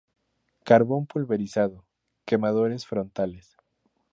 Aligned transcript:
Carbón 0.63 1.05
pulverizado; 1.05 1.85
quemadores 2.25 2.87
frontales. 2.87 3.55